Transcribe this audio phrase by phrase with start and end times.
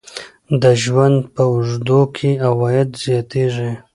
[0.61, 3.71] د ژوند په اوږدو کې عواید زیاتیږي.